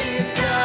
[0.00, 0.59] she's so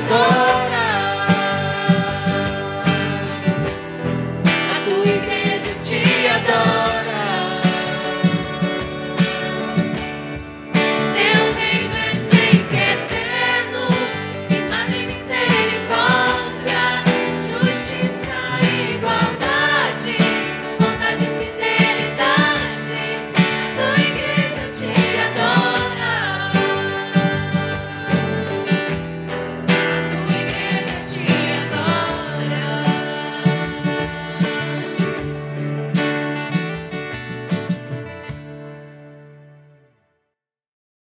[0.00, 0.47] Jacob.